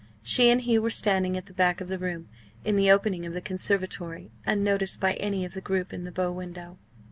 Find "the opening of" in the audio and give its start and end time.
2.75-3.33